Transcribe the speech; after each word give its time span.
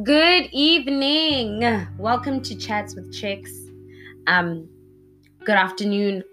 Good 0.00 0.48
evening. 0.52 1.60
Welcome 1.98 2.40
to 2.44 2.56
Chats 2.56 2.94
with 2.94 3.12
Chicks. 3.12 3.52
Um, 4.26 4.66
good 5.44 5.56
afternoon, 5.56 6.24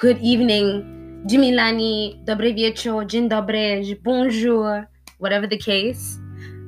good 0.00 0.18
evening, 0.18 1.22
Jimilani, 1.30 2.24
dobre 2.24 2.52
wieczór, 2.52 3.06
dzień 3.06 3.28
dobry, 3.28 3.96
bonjour, 4.02 4.88
whatever 5.18 5.46
the 5.46 5.56
case. 5.56 6.18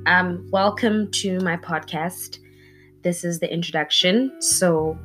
Um, 0.06 0.48
welcome 0.52 1.11
to 1.11 1.41
my 1.41 1.56
podcast. 1.56 2.39
This 3.02 3.25
is 3.25 3.41
the 3.41 3.52
introduction. 3.52 4.30
So, 4.41 4.96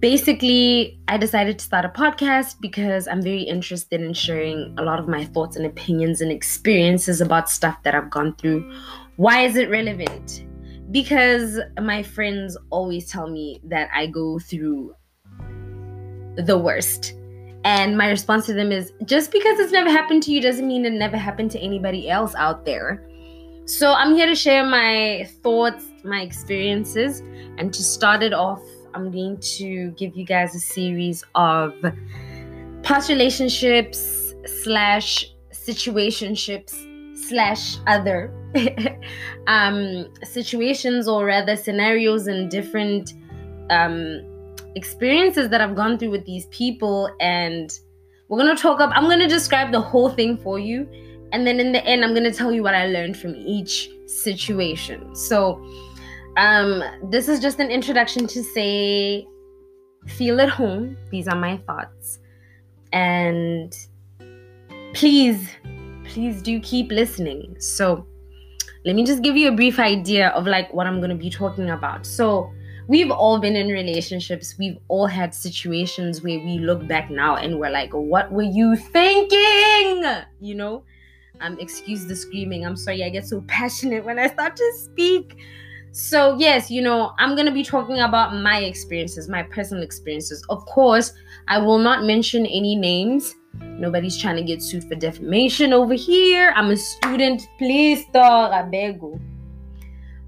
basically, 0.00 0.98
I 1.06 1.18
decided 1.18 1.60
to 1.60 1.64
start 1.64 1.84
a 1.84 1.88
podcast 1.88 2.60
because 2.60 3.06
I'm 3.06 3.22
very 3.22 3.42
interested 3.42 4.00
in 4.00 4.12
sharing 4.12 4.74
a 4.76 4.82
lot 4.82 4.98
of 4.98 5.06
my 5.06 5.24
thoughts 5.24 5.54
and 5.54 5.64
opinions 5.64 6.20
and 6.20 6.32
experiences 6.32 7.20
about 7.20 7.48
stuff 7.48 7.80
that 7.84 7.94
I've 7.94 8.10
gone 8.10 8.34
through 8.34 8.68
why 9.16 9.44
is 9.44 9.56
it 9.56 9.70
relevant? 9.70 10.44
Because 10.90 11.58
my 11.80 12.02
friends 12.02 12.56
always 12.70 13.10
tell 13.10 13.28
me 13.28 13.60
that 13.64 13.88
I 13.94 14.06
go 14.06 14.38
through 14.38 14.94
the 16.36 16.58
worst. 16.58 17.14
And 17.64 17.96
my 17.98 18.08
response 18.08 18.46
to 18.46 18.54
them 18.54 18.70
is 18.70 18.92
just 19.06 19.32
because 19.32 19.58
it's 19.58 19.72
never 19.72 19.90
happened 19.90 20.22
to 20.24 20.32
you 20.32 20.40
doesn't 20.40 20.66
mean 20.66 20.84
it 20.84 20.92
never 20.92 21.16
happened 21.16 21.50
to 21.52 21.58
anybody 21.58 22.08
else 22.08 22.34
out 22.36 22.64
there. 22.64 23.08
So 23.64 23.92
I'm 23.92 24.14
here 24.14 24.26
to 24.26 24.34
share 24.36 24.64
my 24.64 25.28
thoughts, 25.42 25.84
my 26.04 26.20
experiences, 26.20 27.20
and 27.58 27.74
to 27.74 27.82
start 27.82 28.22
it 28.22 28.32
off, 28.32 28.62
I'm 28.94 29.10
going 29.10 29.38
to 29.56 29.90
give 29.92 30.16
you 30.16 30.24
guys 30.24 30.54
a 30.54 30.60
series 30.60 31.24
of 31.34 31.74
past 32.84 33.08
relationships 33.08 34.34
slash 34.62 35.26
situationships 35.52 36.74
slash 37.16 37.78
other 37.88 38.30
um, 39.46 40.06
situations 40.22 41.08
or 41.08 41.24
rather 41.24 41.56
scenarios 41.56 42.26
and 42.26 42.50
different 42.50 43.14
um, 43.70 44.20
experiences 44.74 45.48
that 45.50 45.60
I've 45.60 45.74
gone 45.74 45.98
through 45.98 46.10
with 46.10 46.24
these 46.24 46.46
people. 46.46 47.10
And 47.20 47.70
we're 48.28 48.38
going 48.38 48.54
to 48.54 48.60
talk 48.60 48.80
up, 48.80 48.90
I'm 48.94 49.04
going 49.04 49.20
to 49.20 49.28
describe 49.28 49.72
the 49.72 49.80
whole 49.80 50.10
thing 50.10 50.36
for 50.36 50.58
you. 50.58 50.88
And 51.32 51.46
then 51.46 51.58
in 51.60 51.72
the 51.72 51.84
end, 51.84 52.04
I'm 52.04 52.12
going 52.12 52.24
to 52.24 52.32
tell 52.32 52.52
you 52.52 52.62
what 52.62 52.74
I 52.74 52.86
learned 52.86 53.16
from 53.16 53.34
each 53.34 53.90
situation. 54.06 55.14
So, 55.14 55.64
um, 56.36 56.82
this 57.10 57.28
is 57.28 57.40
just 57.40 57.58
an 57.60 57.70
introduction 57.70 58.26
to 58.26 58.42
say, 58.42 59.26
feel 60.06 60.40
at 60.40 60.50
home. 60.50 60.96
These 61.10 61.26
are 61.28 61.36
my 61.36 61.56
thoughts. 61.56 62.18
And 62.92 63.74
please 64.92 65.48
please 66.06 66.40
do 66.40 66.60
keep 66.60 66.90
listening. 66.90 67.56
So, 67.58 68.06
let 68.86 68.94
me 68.94 69.04
just 69.04 69.22
give 69.22 69.36
you 69.36 69.48
a 69.48 69.52
brief 69.52 69.78
idea 69.78 70.28
of 70.28 70.46
like 70.46 70.72
what 70.72 70.86
I'm 70.86 70.98
going 71.00 71.10
to 71.10 71.16
be 71.16 71.28
talking 71.28 71.70
about. 71.70 72.06
So, 72.06 72.52
we've 72.88 73.10
all 73.10 73.40
been 73.40 73.56
in 73.56 73.68
relationships. 73.68 74.54
We've 74.58 74.78
all 74.88 75.06
had 75.06 75.34
situations 75.34 76.22
where 76.22 76.38
we 76.38 76.58
look 76.58 76.86
back 76.86 77.10
now 77.10 77.36
and 77.36 77.58
we're 77.58 77.70
like, 77.70 77.90
what 77.92 78.30
were 78.30 78.42
you 78.42 78.76
thinking? 78.76 80.04
You 80.40 80.54
know? 80.54 80.84
Um, 81.40 81.58
excuse 81.58 82.06
the 82.06 82.16
screaming. 82.16 82.64
I'm 82.64 82.76
sorry, 82.76 83.04
I 83.04 83.10
get 83.10 83.26
so 83.26 83.42
passionate 83.48 84.04
when 84.04 84.18
I 84.18 84.28
start 84.28 84.56
to 84.56 84.72
speak. 84.76 85.36
So, 85.92 86.36
yes, 86.38 86.70
you 86.70 86.82
know, 86.82 87.12
I'm 87.18 87.34
going 87.34 87.46
to 87.46 87.52
be 87.52 87.64
talking 87.64 87.98
about 87.98 88.34
my 88.34 88.60
experiences, 88.60 89.28
my 89.28 89.42
personal 89.42 89.82
experiences. 89.82 90.44
Of 90.48 90.64
course, 90.66 91.12
I 91.48 91.58
will 91.58 91.78
not 91.78 92.04
mention 92.04 92.46
any 92.46 92.76
names 92.76 93.34
Nobody's 93.78 94.16
trying 94.16 94.36
to 94.36 94.42
get 94.42 94.62
sued 94.62 94.84
for 94.84 94.94
defamation 94.94 95.72
over 95.72 95.94
here. 95.94 96.52
I'm 96.56 96.70
a 96.70 96.76
student. 96.76 97.46
Please 97.58 98.06
stop. 98.08 98.52
I 98.52 98.62
beg 98.62 99.02
you. 99.02 99.20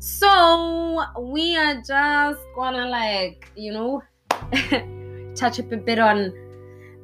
So 0.00 1.03
we 1.19 1.56
are 1.56 1.76
just 1.76 2.41
gonna 2.54 2.88
like, 2.88 3.50
you 3.56 3.72
know, 3.72 4.03
touch 5.34 5.59
up 5.59 5.72
a 5.72 5.76
bit 5.76 5.98
on 5.98 6.32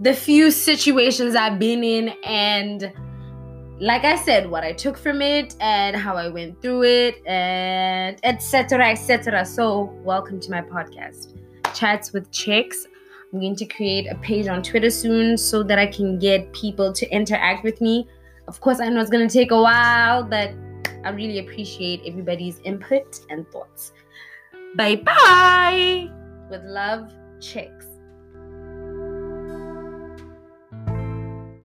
the 0.00 0.12
few 0.12 0.50
situations 0.50 1.34
I've 1.34 1.58
been 1.58 1.82
in 1.82 2.08
and 2.24 2.92
like 3.80 4.04
I 4.04 4.16
said, 4.16 4.48
what 4.48 4.62
I 4.62 4.72
took 4.72 4.96
from 4.96 5.20
it 5.20 5.56
and 5.60 5.96
how 5.96 6.16
I 6.16 6.28
went 6.28 6.62
through 6.62 6.84
it 6.84 7.26
and 7.26 8.18
etc. 8.22 8.90
etc. 8.90 9.44
So 9.44 9.92
welcome 10.04 10.38
to 10.40 10.50
my 10.50 10.60
podcast. 10.60 11.34
Chats 11.74 12.12
with 12.12 12.30
Chicks. 12.30 12.86
I'm 13.34 13.40
going 13.40 13.56
to 13.56 13.66
create 13.66 14.06
a 14.06 14.14
page 14.14 14.46
on 14.46 14.62
Twitter 14.62 14.90
soon 14.90 15.36
so 15.36 15.64
that 15.64 15.76
I 15.76 15.88
can 15.88 16.20
get 16.20 16.52
people 16.52 16.92
to 16.92 17.10
interact 17.10 17.64
with 17.64 17.80
me. 17.80 18.06
Of 18.46 18.60
course, 18.60 18.78
I 18.78 18.88
know 18.88 19.00
it's 19.00 19.10
going 19.10 19.26
to 19.26 19.32
take 19.32 19.50
a 19.50 19.60
while, 19.60 20.22
but 20.22 20.52
I 21.02 21.10
really 21.10 21.40
appreciate 21.40 22.02
everybody's 22.06 22.60
input 22.60 23.18
and 23.30 23.44
thoughts. 23.50 23.92
Bye 24.76 25.02
bye. 25.04 26.08
With 26.48 26.62
love, 26.62 27.12
chicks. 27.40 27.86